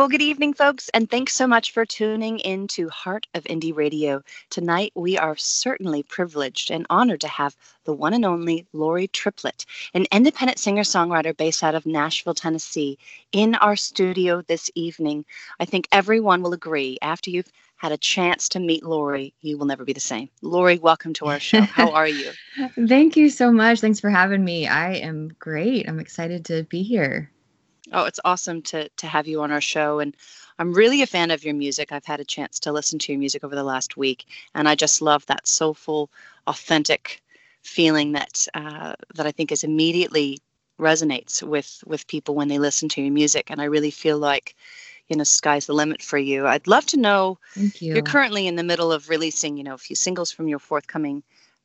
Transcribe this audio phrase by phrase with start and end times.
[0.00, 3.76] Well, good evening, folks, and thanks so much for tuning in to Heart of Indie
[3.76, 4.22] Radio.
[4.48, 7.54] Tonight, we are certainly privileged and honored to have
[7.84, 12.96] the one and only Lori Triplett, an independent singer songwriter based out of Nashville, Tennessee,
[13.32, 15.26] in our studio this evening.
[15.60, 19.66] I think everyone will agree after you've had a chance to meet Lori, you will
[19.66, 20.30] never be the same.
[20.40, 21.60] Lori, welcome to our show.
[21.60, 22.32] How are you?
[22.88, 23.80] Thank you so much.
[23.80, 24.66] Thanks for having me.
[24.66, 25.86] I am great.
[25.90, 27.30] I'm excited to be here.
[27.92, 30.16] Oh, it's awesome to to have you on our show and
[30.58, 31.90] I'm really a fan of your music.
[31.92, 34.74] I've had a chance to listen to your music over the last week and I
[34.74, 36.10] just love that soulful,
[36.46, 37.22] authentic
[37.62, 40.38] feeling that uh, that I think is immediately
[40.78, 44.54] resonates with with people when they listen to your music and I really feel like
[45.08, 46.46] you know sky's the limit for you.
[46.46, 47.94] I'd love to know Thank you.
[47.94, 51.22] You're currently in the middle of releasing, you know, a few singles from your forthcoming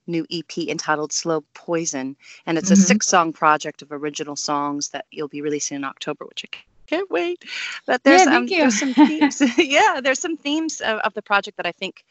[0.07, 2.15] new EP entitled Slow Poison.
[2.45, 2.81] And it's mm-hmm.
[2.81, 6.57] a six song project of original songs that you'll be releasing in October, which I
[6.87, 7.43] can't wait.
[7.85, 9.41] But there's, yeah, um, there's some themes.
[9.57, 12.03] yeah, there's some themes of, of the project that I think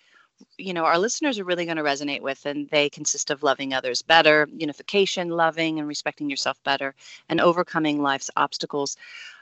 [0.59, 3.73] you know our listeners are really going to resonate with and they consist of loving
[3.73, 6.95] others better unification loving and respecting yourself better
[7.29, 8.97] and overcoming life's obstacles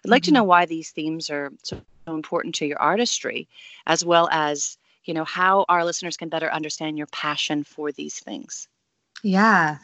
[0.04, 0.28] i'd like mm-hmm.
[0.28, 3.48] to know why these themes are so important to your artistry
[3.86, 8.18] as well as you know how our listeners can better understand your passion for these
[8.18, 8.68] things.
[9.22, 9.78] Yeah.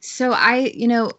[0.00, 1.10] So i you know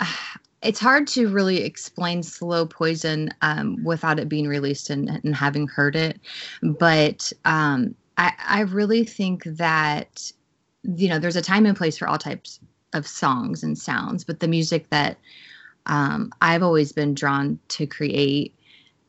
[0.62, 5.68] it's hard to really explain slow poison um, without it being released and, and having
[5.68, 6.18] heard it.
[6.62, 10.32] But um, I, I really think that
[10.82, 12.60] you know there's a time and place for all types
[12.92, 15.18] of songs and sounds but the music that
[15.86, 18.54] um, i've always been drawn to create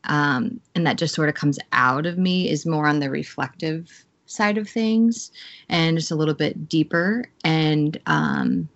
[0.04, 4.04] um, and that just sort of comes out of me is more on the reflective
[4.26, 5.30] side of things
[5.68, 7.24] and just a little bit deeper.
[7.44, 8.68] And um,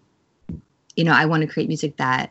[0.96, 2.30] you know i want to create music that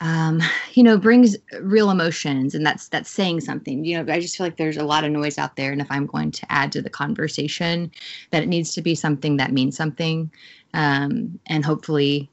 [0.00, 0.40] um,
[0.74, 3.84] you know brings real emotions and that's that's saying something.
[3.84, 5.86] You know i just feel like there's a lot of noise out there and if
[5.90, 7.90] i'm going to add to the conversation
[8.30, 10.30] that it needs to be something that means something
[10.74, 12.28] um, and hopefully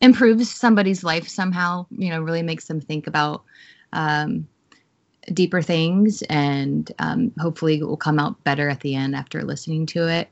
[0.00, 3.42] improves somebody's life somehow you know really makes them think about
[3.92, 4.46] um,
[5.34, 9.86] deeper things and um, hopefully it will come out better at the end after listening
[9.86, 10.28] to it.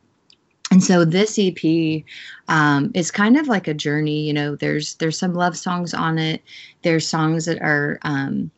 [0.71, 2.05] And so this ep
[2.49, 6.19] um, is kind of like a journey you know there's there's some love songs on
[6.19, 6.43] it.
[6.83, 8.51] There's songs that are um,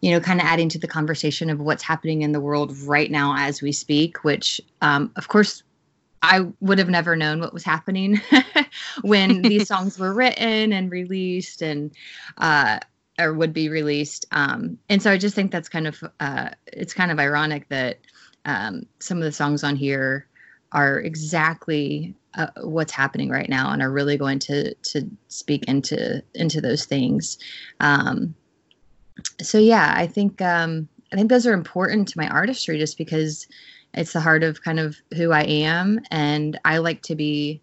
[0.00, 3.10] you know kind of adding to the conversation of what's happening in the world right
[3.10, 5.62] now as we speak which um, of course
[6.22, 8.20] I would have never known what was happening
[9.02, 11.92] when these songs were written and released, and
[12.38, 12.80] uh,
[13.18, 14.26] or would be released.
[14.32, 17.98] Um, and so I just think that's kind of uh, it's kind of ironic that
[18.44, 20.26] um, some of the songs on here
[20.72, 26.22] are exactly uh, what's happening right now and are really going to to speak into
[26.34, 27.38] into those things.
[27.80, 28.34] Um,
[29.40, 33.46] so yeah, I think um, I think those are important to my artistry just because
[33.94, 37.62] it's the heart of kind of who I am, and I like to be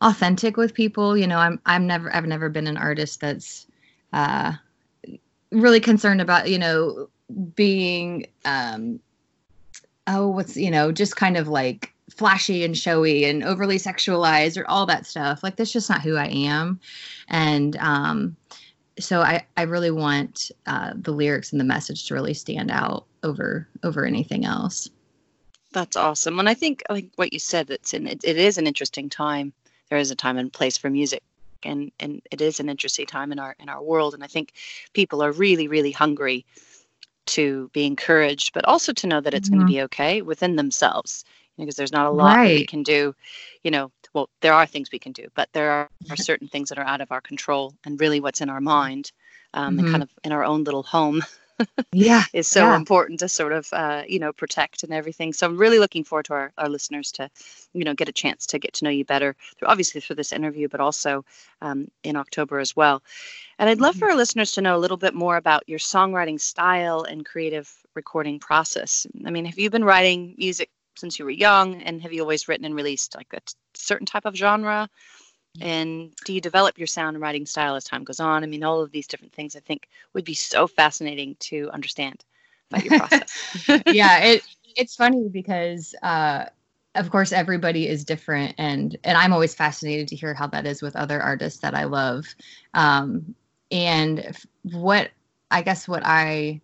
[0.00, 1.16] authentic with people.
[1.16, 3.66] You know, I'm I'm never I've never been an artist that's
[4.12, 4.52] uh,
[5.50, 7.08] really concerned about you know
[7.54, 9.00] being um,
[10.06, 14.68] oh what's you know just kind of like flashy and showy and overly sexualized or
[14.68, 15.42] all that stuff.
[15.42, 16.80] Like that's just not who i am.
[17.28, 18.36] And um,
[18.98, 23.06] so i i really want uh, the lyrics and the message to really stand out
[23.22, 24.90] over over anything else.
[25.72, 26.38] That's awesome.
[26.38, 29.52] And i think like what you said it's in it, it is an interesting time.
[29.88, 31.22] There is a time and place for music
[31.64, 34.52] and and it is an interesting time in our in our world and i think
[34.92, 36.44] people are really really hungry
[37.26, 39.58] to be encouraged but also to know that it's mm-hmm.
[39.58, 41.24] going to be okay within themselves
[41.58, 42.58] because there's not a lot right.
[42.58, 43.14] we can do
[43.62, 46.68] you know well there are things we can do but there are, are certain things
[46.68, 49.12] that are out of our control and really what's in our mind
[49.54, 49.84] um, mm-hmm.
[49.84, 51.22] and kind of in our own little home
[51.92, 52.76] yeah is so yeah.
[52.76, 56.24] important to sort of uh, you know protect and everything so i'm really looking forward
[56.24, 57.28] to our, our listeners to
[57.72, 60.32] you know get a chance to get to know you better through obviously through this
[60.32, 61.24] interview but also
[61.62, 63.02] um, in october as well
[63.58, 64.00] and i'd love mm-hmm.
[64.00, 67.72] for our listeners to know a little bit more about your songwriting style and creative
[67.94, 72.12] recording process i mean have you been writing music since you were young and have
[72.12, 73.40] you always written and released like a
[73.74, 74.88] certain type of genre
[75.60, 78.42] and do you develop your sound and writing style as time goes on?
[78.42, 82.24] I mean all of these different things i think would be so fascinating to understand
[82.70, 83.82] about your process.
[83.86, 84.42] Yeah it
[84.76, 86.44] it's funny because uh
[86.94, 90.82] of course everybody is different and and i'm always fascinated to hear how that is
[90.82, 92.26] with other artists that i love.
[92.74, 93.34] Um
[93.70, 95.10] and what
[95.50, 96.60] i guess what i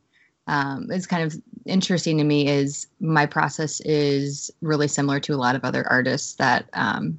[0.48, 1.34] um, is kind of
[1.64, 6.34] interesting to me is my process is really similar to a lot of other artists
[6.34, 7.18] that um,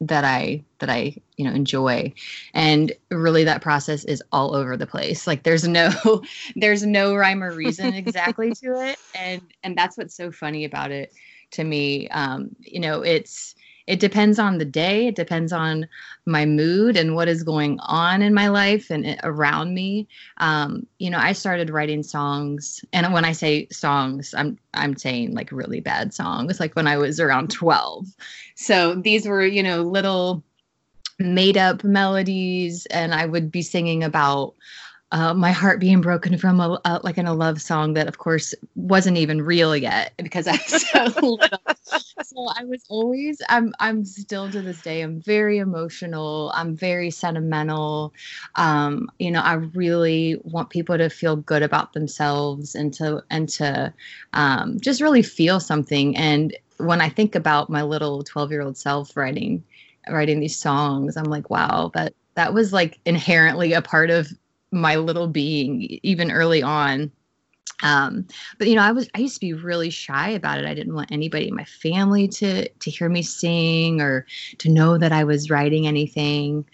[0.00, 2.12] that I that I you know enjoy.
[2.54, 5.26] And really that process is all over the place.
[5.26, 6.22] Like there's no
[6.56, 8.98] there's no rhyme or reason exactly to it.
[9.14, 11.12] And and that's what's so funny about it
[11.52, 12.08] to me.
[12.08, 13.54] Um you know it's
[13.86, 15.86] it depends on the day it depends on
[16.26, 20.08] my mood and what is going on in my life and around me.
[20.38, 25.34] Um, you know i started writing songs and when i say songs i'm i'm saying
[25.34, 28.06] like really bad songs like when i was around 12
[28.54, 30.42] so these were you know little
[31.18, 34.54] made up melodies and i would be singing about
[35.12, 38.54] uh, my heart being broken from a, like in a love song that of course
[38.74, 41.60] wasn't even real yet because I was so little.
[42.22, 46.50] so I was always I'm I'm still to this day I'm very emotional.
[46.54, 48.12] I'm very sentimental.
[48.56, 53.48] Um, you know, I really want people to feel good about themselves and to and
[53.50, 53.94] to
[54.32, 56.16] um, just really feel something.
[56.16, 59.62] And when I think about my little 12 year old self writing
[60.08, 64.32] writing these songs, I'm like, wow, that that was like inherently a part of
[64.76, 67.10] my little being even early on.
[67.82, 68.26] Um
[68.58, 70.64] but you know i was i used to be really shy about it.
[70.64, 74.26] I didn't want anybody in my family to to hear me sing or
[74.58, 76.64] to know that i was writing anything.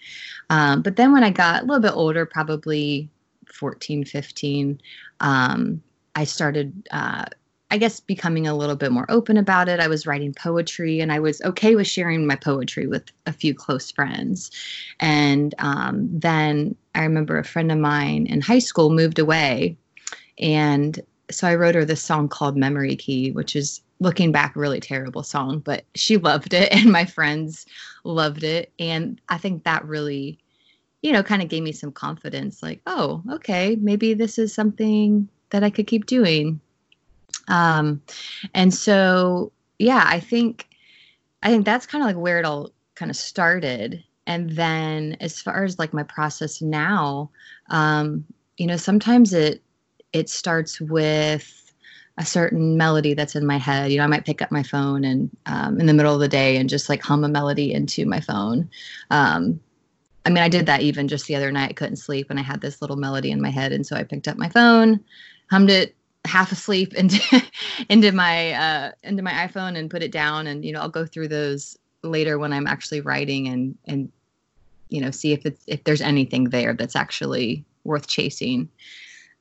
[0.49, 3.09] Um but then when i got a little bit older probably
[3.53, 4.81] 14 15
[5.19, 5.83] um
[6.15, 7.25] i started uh
[7.73, 9.79] I guess becoming a little bit more open about it.
[9.79, 13.55] I was writing poetry and I was okay with sharing my poetry with a few
[13.55, 14.51] close friends.
[14.99, 19.75] And um, then I remember a friend of mine in high school moved away.
[20.37, 24.79] And so I wrote her this song called Memory Key, which is looking back, really
[24.79, 27.65] terrible song, but she loved it and my friends
[28.03, 28.71] loved it.
[28.77, 30.37] And I think that really,
[31.01, 35.27] you know, kind of gave me some confidence like, oh, okay, maybe this is something
[35.49, 36.59] that I could keep doing.
[37.47, 38.01] Um,
[38.53, 40.67] and so, yeah, I think,
[41.41, 44.03] I think that's kind of like where it all kind of started.
[44.25, 47.29] And then as far as like my process now,
[47.69, 48.25] um,
[48.57, 49.61] you know, sometimes it,
[50.13, 51.59] it starts with
[52.17, 53.91] a certain melody that's in my head.
[53.91, 56.27] You know, I might pick up my phone and um, in the middle of the
[56.27, 58.69] day and just like hum a melody into my phone.
[59.09, 59.59] Um,
[60.25, 61.71] I mean, I did that even just the other night.
[61.71, 63.71] I couldn't sleep and I had this little melody in my head.
[63.73, 65.03] And so I picked up my phone,
[65.49, 65.95] hummed it
[66.25, 67.19] half asleep into
[67.89, 71.05] into my uh into my iphone and put it down and you know i'll go
[71.05, 74.11] through those later when i'm actually writing and and
[74.89, 78.69] you know see if it's if there's anything there that's actually worth chasing.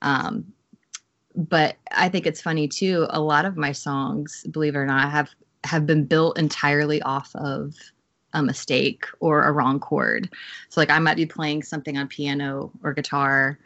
[0.00, 0.52] Um
[1.34, 5.10] but i think it's funny too a lot of my songs believe it or not
[5.10, 5.30] have
[5.64, 7.74] have been built entirely off of
[8.34, 10.28] a mistake or a wrong chord.
[10.68, 13.58] So like i might be playing something on piano or guitar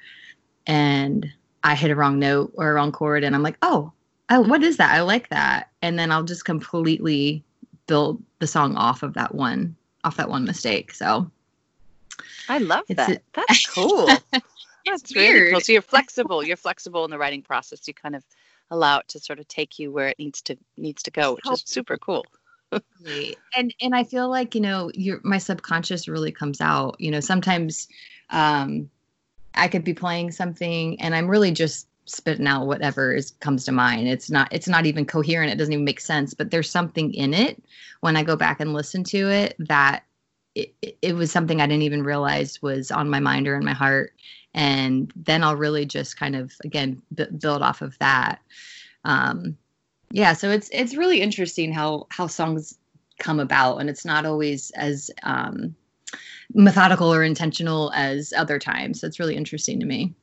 [0.66, 1.26] and
[1.62, 3.92] I hit a wrong note or a wrong chord, and I'm like, oh,
[4.28, 4.94] I, what is that?
[4.94, 7.44] I like that, and then I'll just completely
[7.86, 10.92] build the song off of that one off that one mistake.
[10.92, 11.30] So
[12.48, 13.10] I love that.
[13.10, 14.06] A, That's cool.
[14.86, 15.34] That's weird.
[15.34, 15.60] really cool.
[15.60, 16.44] So you're flexible.
[16.44, 17.86] You're flexible in the writing process.
[17.88, 18.24] You kind of
[18.70, 21.50] allow it to sort of take you where it needs to needs to go, which
[21.50, 22.24] is super cool.
[23.56, 26.96] and and I feel like you know your my subconscious really comes out.
[27.00, 27.88] You know sometimes
[28.30, 28.90] um,
[29.56, 33.72] I could be playing something and I'm really just spitting out whatever is comes to
[33.72, 34.08] mind.
[34.08, 35.52] It's not it's not even coherent.
[35.52, 37.62] It doesn't even make sense, but there's something in it
[38.00, 40.04] when I go back and listen to it that
[40.54, 40.72] it,
[41.02, 44.12] it was something I didn't even realize was on my mind or in my heart.
[44.54, 48.40] And then I'll really just kind of again b- build off of that.
[49.04, 49.56] Um,
[50.10, 52.78] yeah, so it's it's really interesting how how songs
[53.18, 55.74] come about, and it's not always as um,
[56.54, 59.00] methodical or intentional as other times.
[59.00, 60.14] So it's really interesting to me.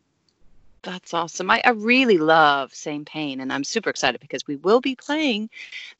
[0.83, 1.49] That's awesome.
[1.49, 5.49] I, I really love Same Pain, and I'm super excited because we will be playing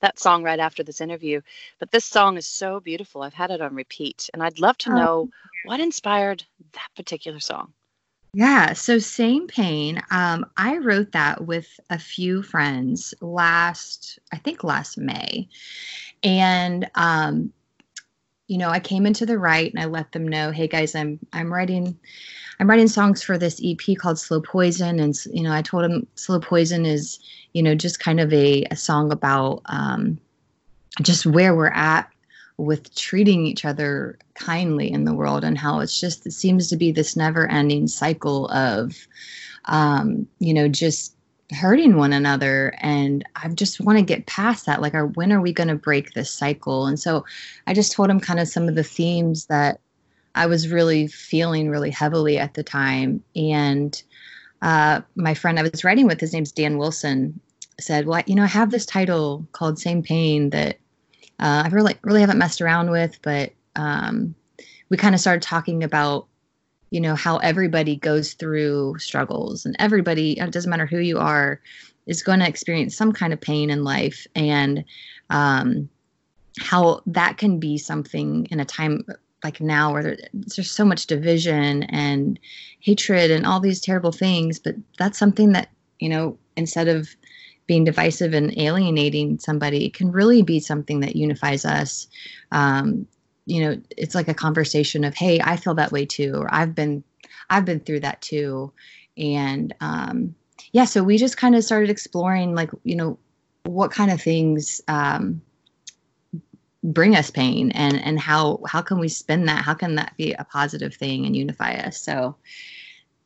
[0.01, 1.39] that song right after this interview.
[1.79, 3.21] But this song is so beautiful.
[3.23, 4.95] I've had it on repeat, and I'd love to oh.
[4.95, 5.29] know
[5.63, 7.71] what inspired that particular song.
[8.33, 10.01] Yeah, so Same Pain.
[10.11, 15.47] Um, I wrote that with a few friends last, I think last May.
[16.23, 17.53] And um,
[18.53, 21.17] you know, I came into the right and I let them know, hey guys, I'm
[21.33, 21.97] I'm writing
[22.59, 24.99] I'm writing songs for this EP called Slow Poison.
[24.99, 27.17] And you know, I told them Slow Poison is,
[27.53, 30.19] you know, just kind of a, a song about um,
[31.01, 32.07] just where we're at
[32.57, 36.77] with treating each other kindly in the world and how it's just it seems to
[36.77, 39.07] be this never ending cycle of
[39.65, 41.15] um, you know, just
[41.53, 45.41] hurting one another and i just want to get past that like are when are
[45.41, 46.85] we going to break this cycle?
[46.85, 47.25] And so
[47.67, 49.79] i just told him kind of some of the themes that
[50.35, 54.03] i was really feeling really heavily at the time and
[54.61, 57.39] uh, my friend i was writing with his name's dan wilson
[57.79, 60.77] said well you know i have this title called same pain that
[61.39, 64.35] uh, i really really haven't messed around with but um,
[64.89, 66.27] we kind of started talking about
[66.93, 71.59] you know how everybody goes through struggles and everybody it doesn't matter who you are
[72.05, 74.85] is going to experience some kind of pain in life and
[75.31, 75.89] um,
[76.59, 79.03] how that can be something in a time
[79.43, 82.39] like now where there, there's so much division and
[82.79, 85.69] hatred and all these terrible things but that's something that
[85.99, 87.09] you know instead of
[87.65, 92.05] being divisive and alienating somebody it can really be something that unifies us
[92.51, 93.07] um,
[93.45, 96.73] you know it's like a conversation of hey i feel that way too or i've
[96.73, 97.03] been
[97.49, 98.71] i've been through that too.
[99.15, 100.35] And um,
[100.71, 103.17] yeah so we just kind of started exploring like you know
[103.65, 105.41] what kind of things um,
[106.83, 109.63] bring us pain and and how how can we spin that?
[109.63, 111.99] How can that be a positive thing and unify us?
[111.99, 112.35] So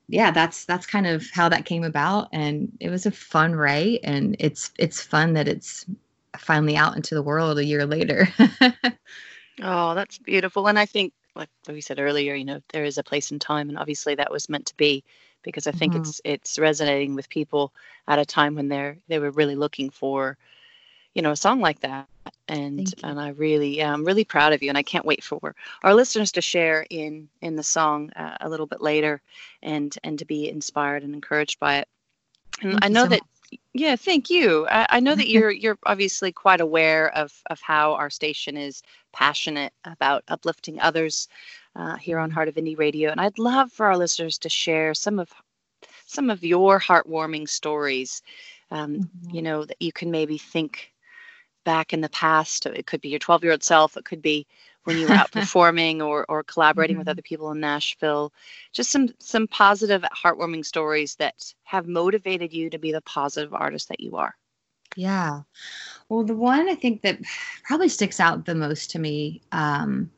[0.09, 3.99] yeah that's that's kind of how that came about and it was a fun write
[4.03, 5.85] and it's it's fun that it's
[6.37, 8.27] finally out into the world a year later
[9.61, 13.03] oh that's beautiful and i think like we said earlier you know there is a
[13.03, 15.03] place and time and obviously that was meant to be
[15.43, 16.01] because i think mm-hmm.
[16.01, 17.71] it's it's resonating with people
[18.07, 20.37] at a time when they're they were really looking for
[21.13, 22.07] you know a song like that
[22.47, 25.93] and and i really I'm really proud of you and i can't wait for our
[25.93, 29.21] listeners to share in in the song uh, a little bit later
[29.63, 31.87] and and to be inspired and encouraged by it
[32.61, 33.36] and thank i know so that much.
[33.73, 37.93] Yeah thank you I, I know that you're you're obviously quite aware of of how
[37.93, 38.81] our station is
[39.13, 41.27] passionate about uplifting others
[41.75, 44.93] uh, here on heart of indie radio and i'd love for our listeners to share
[44.93, 45.29] some of
[46.05, 48.21] some of your heartwarming stories
[48.71, 49.35] um, mm-hmm.
[49.35, 50.91] you know that you can maybe think
[51.67, 52.65] back in the past.
[52.65, 53.97] It could be your 12 year old self.
[53.97, 54.47] It could be
[54.87, 57.01] when you were out performing or, or collaborating mm-hmm.
[57.01, 58.31] with other people in Nashville.
[58.71, 63.89] Just some some positive, heartwarming stories that have motivated you to be the positive artist
[63.89, 64.33] that you are.
[64.95, 65.41] Yeah.
[66.07, 67.19] Well, the one I think that
[67.65, 70.09] probably sticks out the most to me um,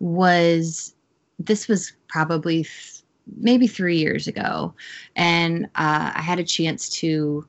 [0.00, 0.96] was
[1.38, 3.02] this was probably th-
[3.38, 4.74] maybe three years ago.
[5.14, 7.46] And uh, I had a chance to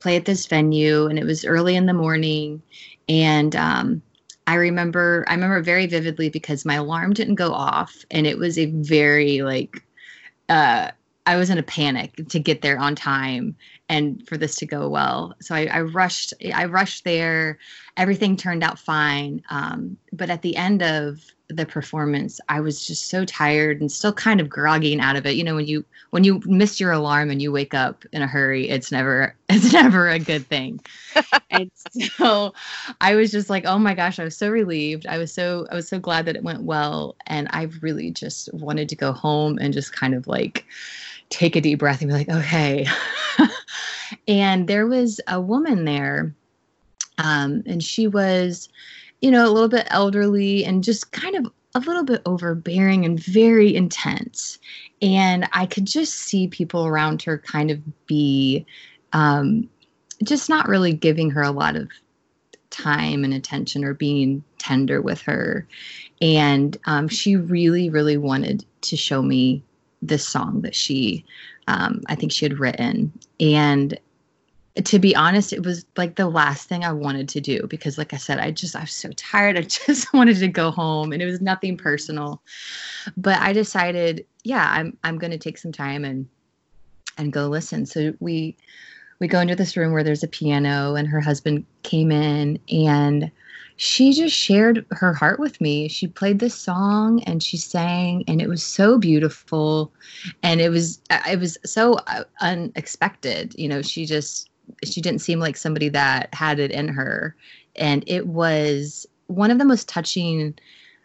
[0.00, 2.62] play at this venue and it was early in the morning
[3.08, 4.02] and um,
[4.48, 8.58] i remember i remember very vividly because my alarm didn't go off and it was
[8.58, 9.82] a very like
[10.48, 10.90] uh,
[11.26, 13.54] i was in a panic to get there on time
[13.88, 15.34] and for this to go well.
[15.40, 17.58] So i, I rushed i rushed there.
[17.96, 19.42] Everything turned out fine.
[19.50, 24.12] Um, but at the end of the performance i was just so tired and still
[24.12, 25.34] kind of groggy out of it.
[25.34, 28.26] You know when you when you miss your alarm and you wake up in a
[28.26, 30.80] hurry it's never it's never a good thing.
[31.50, 31.70] And
[32.16, 32.52] so
[33.00, 35.06] i was just like oh my gosh i was so relieved.
[35.06, 37.16] I was so i was so glad that it went well.
[37.26, 40.66] And i really just wanted to go home and just kind of like
[41.30, 42.86] take a deep breath and be like okay.
[44.26, 46.34] And there was a woman there
[47.18, 48.68] um, and she was
[49.20, 53.20] you know, a little bit elderly and just kind of a little bit overbearing and
[53.20, 54.58] very intense.
[55.02, 58.64] And I could just see people around her kind of be
[59.12, 59.68] um,
[60.22, 61.88] just not really giving her a lot of
[62.70, 65.66] time and attention or being tender with her.
[66.20, 69.62] And um, she really, really wanted to show me
[70.02, 71.24] this song that she,
[71.66, 73.12] um, I think she had written.
[73.40, 73.98] And
[74.84, 78.12] to be honest, it was like the last thing I wanted to do because, like
[78.12, 79.58] I said, I just, I was so tired.
[79.58, 82.42] I just wanted to go home and it was nothing personal.
[83.16, 86.28] But I decided, yeah, I'm, I'm going to take some time and,
[87.16, 87.86] and go listen.
[87.86, 88.56] So we,
[89.18, 93.30] we go into this room where there's a piano and her husband came in and
[93.76, 95.88] she just shared her heart with me.
[95.88, 99.92] She played this song and she sang and it was so beautiful
[100.42, 103.54] and it was it was so uh, unexpected.
[103.56, 104.50] You know, she just
[104.84, 107.36] she didn't seem like somebody that had it in her
[107.76, 110.58] and it was one of the most touching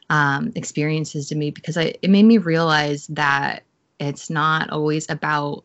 [0.10, 3.64] um, experiences to me because I, it made me realize that
[4.00, 5.64] it's not always about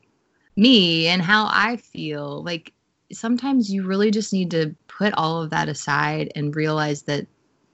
[0.57, 2.43] me and how I feel.
[2.43, 2.73] Like
[3.12, 7.26] sometimes you really just need to put all of that aside and realize that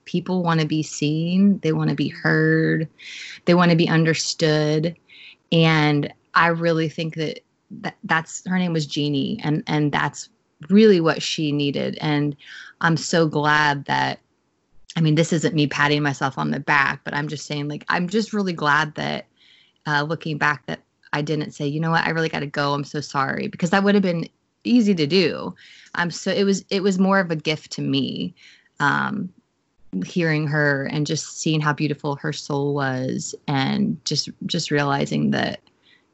[0.04, 2.88] people want to be seen, they want to be heard,
[3.47, 4.97] they want to be understood.
[5.50, 7.40] And I really think that
[7.83, 10.28] that that's her name was Jeannie and and that's
[10.71, 11.99] really what she needed.
[12.00, 12.37] And
[12.81, 14.21] I'm so glad that
[14.97, 17.85] I mean this isn't me patting myself on the back but I'm just saying like
[17.88, 19.26] I'm just really glad that
[19.87, 20.81] uh, looking back that
[21.12, 22.04] I didn't say you know what?
[22.04, 22.75] I really got to go.
[22.75, 23.49] I'm so sorry.
[23.49, 24.28] Because that would have been
[24.64, 25.54] easy to do.
[25.95, 28.35] I'm so it was it was more of a gift to me
[28.81, 29.33] um
[30.02, 35.61] hearing her and just seeing how beautiful her soul was and just just realizing that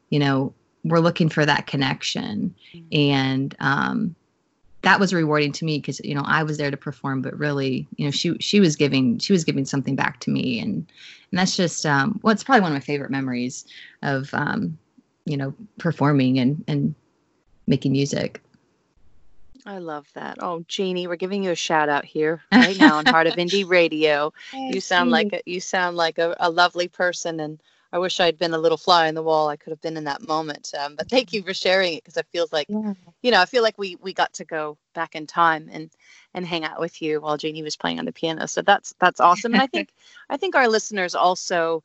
[0.09, 0.53] you know
[0.83, 2.87] we're looking for that connection mm-hmm.
[2.91, 4.15] and um
[4.81, 7.87] that was rewarding to me because you know I was there to perform, but really,
[7.97, 10.75] you know, she she was giving she was giving something back to me, and
[11.31, 13.65] and that's just um, well, it's probably one of my favorite memories
[14.01, 14.77] of um,
[15.25, 16.95] you know performing and and
[17.67, 18.41] making music.
[19.63, 20.37] I love that.
[20.39, 23.67] Oh, Jeannie, we're giving you a shout out here right now on Heart of Indie
[23.67, 24.33] Radio.
[24.53, 27.59] you sound like a, you sound like a, a lovely person, and
[27.93, 29.49] I wish I'd been a little fly in the wall.
[29.49, 30.71] I could have been in that moment.
[30.79, 32.93] Um, but thank you for sharing it because it feels like, yeah.
[33.21, 35.91] you know, I feel like we we got to go back in time and
[36.33, 38.47] and hang out with you while Jeannie was playing on the piano.
[38.47, 39.53] So that's that's awesome.
[39.53, 39.89] And I think
[40.29, 41.83] I think our listeners also,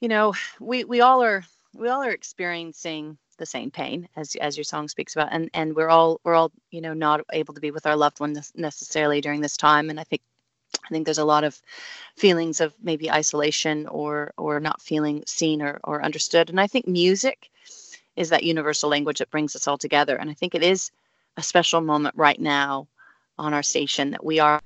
[0.00, 1.44] you know, we we all are
[1.74, 5.76] we all are experiencing the same pain as as your song speaks about and and
[5.76, 9.20] we're all we're all you know not able to be with our loved ones necessarily
[9.20, 10.22] during this time and i think
[10.84, 11.60] I think there's a lot of
[12.16, 16.50] feelings of maybe isolation or or not feeling seen or, or understood.
[16.50, 17.50] And I think music
[18.16, 20.16] is that universal language that brings us all together.
[20.16, 20.90] And I think it is
[21.36, 22.88] a special moment right now
[23.38, 24.60] on our station that we are,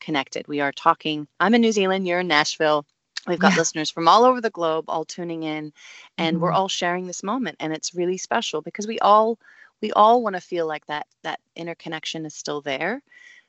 [0.00, 0.46] connected.
[0.48, 1.26] We are talking.
[1.40, 2.84] I'm in New Zealand, you're in Nashville.
[3.26, 3.58] We've got yeah.
[3.58, 5.72] listeners from all over the globe all tuning in
[6.18, 6.42] and mm-hmm.
[6.42, 9.38] we're all sharing this moment and it's really special because we all
[9.80, 13.00] we all want to feel like that that interconnection is still there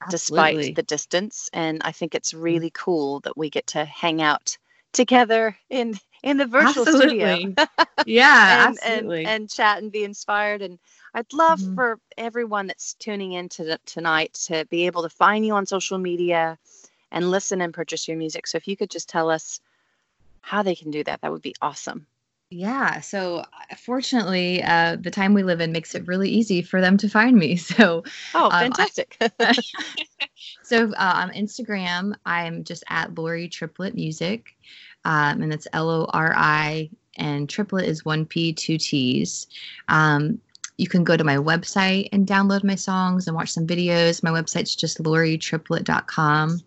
[0.06, 0.54] Absolutely.
[0.54, 1.50] despite the distance.
[1.54, 2.42] And I think it's mm.
[2.42, 4.58] really cool that we get to hang out
[4.92, 7.20] together in in the virtual absolutely.
[7.20, 7.54] studio.
[8.06, 9.20] yeah, and, absolutely.
[9.20, 10.62] And, and chat and be inspired.
[10.62, 10.80] And
[11.14, 11.76] I'd love mm-hmm.
[11.76, 15.66] for everyone that's tuning in to the, tonight to be able to find you on
[15.66, 16.58] social media
[17.12, 18.48] and listen and purchase your music.
[18.48, 19.60] So if you could just tell us
[20.42, 22.08] how they can do that, that would be awesome.
[22.54, 23.02] Yeah.
[23.02, 26.98] So uh, fortunately, uh, the time we live in makes it really easy for them
[26.98, 27.58] to find me.
[27.64, 28.04] So,
[28.36, 29.18] oh, fantastic.
[29.20, 29.56] Um, I,
[30.64, 34.56] so uh, on Instagram, I'm just at Lori Triplet Music,
[35.06, 39.48] um, and it's L O R I, and triplet is one P, two T's.
[39.88, 40.40] Um,
[40.78, 44.22] you can go to my website and download my songs and watch some videos.
[44.24, 46.62] My website's just loritriplet.com.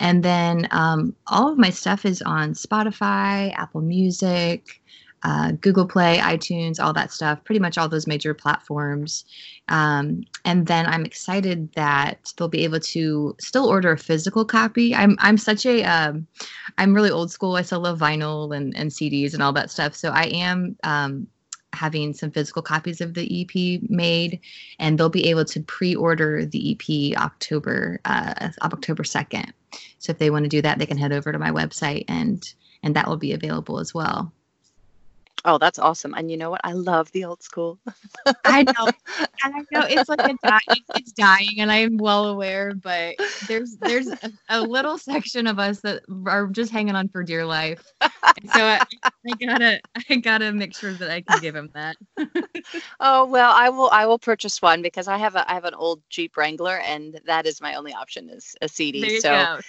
[0.00, 4.82] And then um, all of my stuff is on Spotify, Apple Music,
[5.24, 9.24] uh, Google Play, iTunes, all that stuff, pretty much all those major platforms.
[9.68, 14.94] Um, and then I'm excited that they'll be able to still order a physical copy.
[14.94, 16.26] I'm I'm such a am
[16.78, 17.56] um, really old school.
[17.56, 19.94] I still love vinyl and, and CDs and all that stuff.
[19.94, 21.28] So I am um,
[21.72, 24.40] having some physical copies of the EP made,
[24.78, 29.52] and they'll be able to pre-order the EP October uh, October second.
[29.98, 32.42] So if they want to do that, they can head over to my website and
[32.82, 34.32] and that will be available as well.
[35.44, 36.14] Oh, that's awesome.
[36.14, 36.60] And you know what?
[36.62, 37.78] I love the old school.
[38.44, 38.86] I know.
[38.86, 38.94] And
[39.42, 43.16] I know it's like a dying, it's dying, and I'm well aware, but
[43.48, 47.44] there's there's a, a, little section of us that are just hanging on for dear
[47.44, 47.82] life.
[48.02, 48.08] so
[48.54, 51.96] I, I, gotta I gotta make sure that I can give him that.
[53.00, 55.74] oh well, I will I will purchase one because I have a I have an
[55.74, 59.18] old Jeep Wrangler, and that is my only option is a CD.
[59.18, 59.60] so go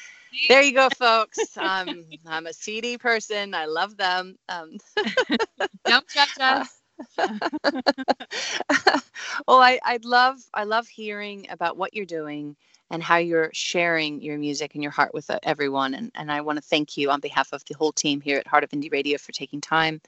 [0.48, 1.58] there you go, folks.
[1.58, 3.54] Um, I'm a CD person.
[3.54, 4.38] I love them.
[4.50, 4.78] Um,
[5.86, 6.82] Don't judge us.
[9.48, 12.56] well, I, I love I love hearing about what you're doing
[12.90, 15.96] and how you're sharing your music and your heart with uh, everyone.
[15.96, 18.48] And, and I want to thank you on behalf of the whole team here at
[18.48, 20.00] Heart of Indie Radio for taking time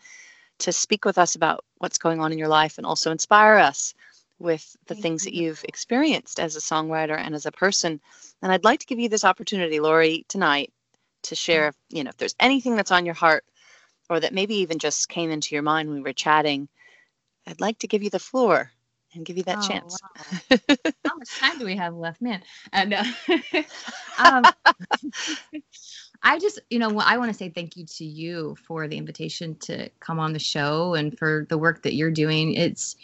[0.60, 3.94] to speak with us about what's going on in your life and also inspire us
[4.40, 8.02] with the things that you've experienced as a songwriter and as a person.
[8.42, 10.74] And I'd like to give you this opportunity, Lori, tonight
[11.24, 13.46] to share, you know, if there's anything that's on your heart
[14.10, 16.68] or that maybe even just came into your mind when we were chatting,
[17.48, 18.72] I'd like to give you the floor
[19.14, 19.98] and give you that oh, chance.
[20.02, 20.58] Wow.
[21.06, 22.42] How much time do we have left, man?
[22.74, 23.04] And uh,
[24.20, 24.44] um,
[26.26, 29.56] I just, you know, I want to say thank you to you for the invitation
[29.62, 32.56] to come on the show and for the work that you're doing.
[32.56, 32.96] It's,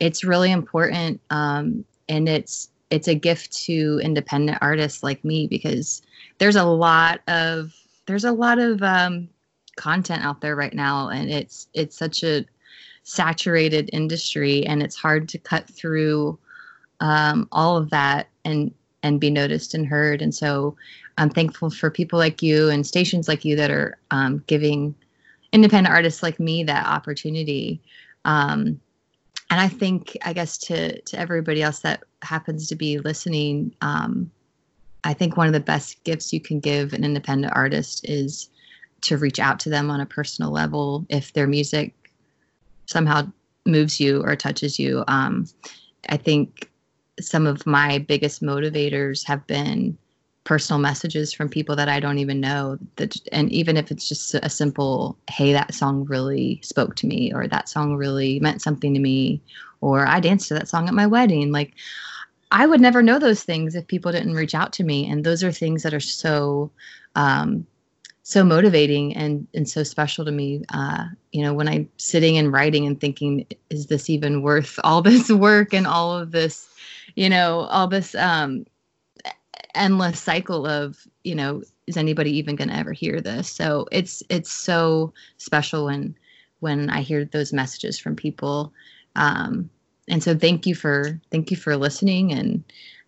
[0.00, 6.02] it's really important, um, and it's it's a gift to independent artists like me because
[6.38, 7.72] there's a lot of
[8.06, 9.28] there's a lot of um,
[9.76, 12.44] content out there right now, and it's it's such a
[13.02, 16.38] saturated industry, and it's hard to cut through
[17.00, 20.22] um, all of that and and be noticed and heard.
[20.22, 20.76] And so
[21.20, 24.94] I'm thankful for people like you and stations like you that are um, giving
[25.52, 27.82] independent artists like me that opportunity.
[28.24, 28.80] Um,
[29.50, 34.30] and I think, I guess, to to everybody else that happens to be listening, um,
[35.04, 38.48] I think one of the best gifts you can give an independent artist is
[39.02, 41.94] to reach out to them on a personal level if their music
[42.86, 43.30] somehow
[43.66, 45.04] moves you or touches you.
[45.06, 45.46] Um,
[46.08, 46.70] I think
[47.20, 49.98] some of my biggest motivators have been
[50.44, 54.34] personal messages from people that I don't even know that and even if it's just
[54.34, 58.94] a simple hey that song really spoke to me or that song really meant something
[58.94, 59.42] to me
[59.82, 61.74] or I danced to that song at my wedding like
[62.52, 65.08] I would never know those things if people didn't reach out to me.
[65.08, 66.70] And those are things that are so,
[67.14, 67.66] um,
[68.22, 70.62] so motivating and and so special to me.
[70.72, 75.02] Uh, you know, when I'm sitting and writing and thinking, is this even worth all
[75.02, 76.68] this work and all of this,
[77.14, 78.66] you know, all this um,
[79.74, 83.48] endless cycle of, you know, is anybody even going to ever hear this?
[83.50, 86.16] So it's it's so special when
[86.60, 88.72] when I hear those messages from people.
[89.16, 89.70] Um,
[90.10, 92.64] and so thank you for thank you for listening and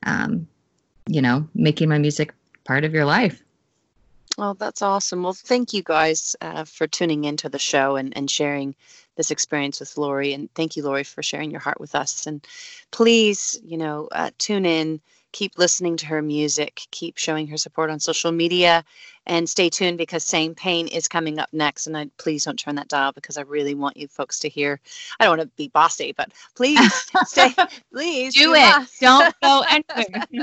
[0.07, 0.47] um,
[1.07, 2.33] you know making my music
[2.65, 3.43] part of your life
[4.39, 8.31] well that's awesome well thank you guys uh, for tuning into the show and, and
[8.31, 8.75] sharing
[9.17, 12.47] this experience with lori and thank you lori for sharing your heart with us and
[12.91, 15.01] please you know uh, tune in
[15.33, 18.85] keep listening to her music, keep showing her support on social media,
[19.27, 21.87] and stay tuned because Same Pain is coming up next.
[21.87, 24.81] And I please don't turn that dial because I really want you folks to hear.
[25.21, 26.93] I don't want to be bossy, but please
[27.27, 27.55] stay.
[27.93, 28.89] Please do it.
[29.01, 30.43] Don't go anywhere.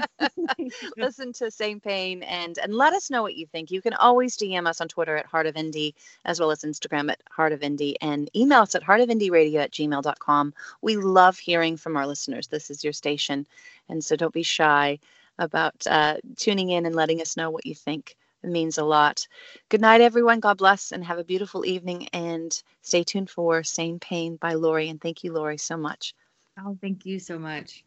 [0.98, 3.72] Listen to Same Pain and and let us know what you think.
[3.72, 5.94] You can always DM us on Twitter at Heart of Indie
[6.26, 10.54] as well as Instagram at Heart of Indie and email us at heartofindieradio at gmail.com.
[10.82, 12.48] We love hearing from our listeners.
[12.48, 13.46] This is your station.
[13.90, 15.00] And so don't be shy
[15.40, 18.16] about uh, tuning in and letting us know what you think.
[18.44, 19.28] It means a lot.
[19.70, 20.40] Good night, everyone.
[20.40, 22.08] God bless and have a beautiful evening.
[22.14, 24.90] And stay tuned for Same Pain by Lori.
[24.90, 26.14] And thank you, Lori, so much.
[26.58, 27.84] Oh, thank you so much.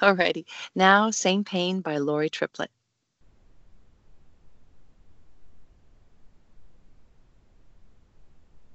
[0.00, 0.44] Alrighty.
[0.74, 2.70] Now, Same Pain by Lori Triplett.